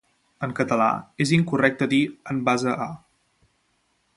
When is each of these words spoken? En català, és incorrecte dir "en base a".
En 0.45 0.53
català, 0.59 0.87
és 1.25 1.33
incorrecte 1.37 1.89
dir 1.91 1.99
"en 2.33 2.41
base 2.51 2.75
a". 2.89 2.91